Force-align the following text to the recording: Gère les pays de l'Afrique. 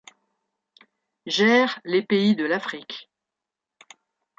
Gère 1.27 1.79
les 1.85 2.01
pays 2.01 2.35
de 2.35 2.43
l'Afrique. 2.45 3.11